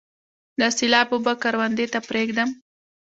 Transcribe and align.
د 0.59 0.61
سیلاب 0.77 1.07
اوبه 1.15 1.33
کروندې 1.43 1.85
ته 1.93 1.99
پریږدم؟ 2.09 2.49